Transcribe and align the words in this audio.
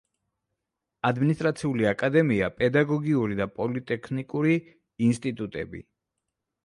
ადმინისტრაციული 1.09 1.85
აკადემია, 1.91 2.49
პედაგოგიური 2.61 3.37
და 3.43 3.47
პოლიტექნიკური 3.59 4.57
ინსტიტუტები. 5.11 5.85